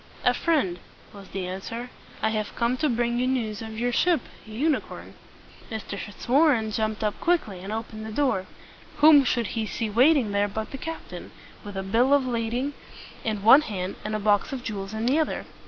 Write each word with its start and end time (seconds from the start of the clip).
"A 0.25 0.33
friend," 0.33 0.79
was 1.13 1.29
the 1.29 1.45
answer. 1.47 1.91
"I 2.23 2.29
have 2.31 2.55
come 2.55 2.75
to 2.77 2.89
bring 2.89 3.19
you 3.19 3.27
news 3.27 3.61
of 3.61 3.77
your 3.77 3.91
ship 3.91 4.21
'U 4.47 4.67
ni 4.67 4.79
corn.'" 4.79 5.13
Mr. 5.69 5.95
Fitzwarren 5.99 6.71
jumped 6.71 7.03
up 7.03 7.19
quickly, 7.21 7.59
and 7.59 7.71
opened 7.71 8.07
the 8.07 8.11
door. 8.11 8.47
Whom 8.97 9.23
should 9.23 9.49
he 9.53 9.67
see 9.67 9.91
waiting 9.91 10.31
there 10.31 10.47
but 10.47 10.71
the 10.71 10.79
captain, 10.79 11.29
with 11.63 11.77
a 11.77 11.83
bill 11.83 12.15
of 12.15 12.25
lading 12.25 12.73
in 13.23 13.43
one 13.43 13.61
hand 13.61 13.95
and 14.03 14.15
a 14.15 14.19
box 14.19 14.51
of 14.51 14.63
jewels 14.63 14.91
in 14.95 15.05
the 15.05 15.19
other? 15.19 15.45